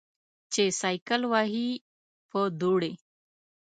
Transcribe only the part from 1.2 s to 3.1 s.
وهې په دوړې.